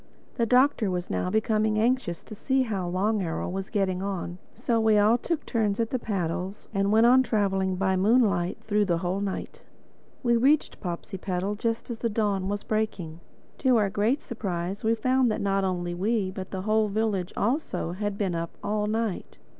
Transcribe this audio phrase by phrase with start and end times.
[0.33, 4.79] The Doctor was now becoming anxious to see how Long Arrow was getting on, so
[4.79, 8.97] we all took turns at the paddles and went on traveling by moonlight through the
[8.97, 9.61] whole night.
[10.23, 13.19] We reached Popsipetel just as the dawn was breaking.
[13.59, 17.91] To our great surprise we found that not only we, but the whole village also,
[17.91, 19.37] had been up all night.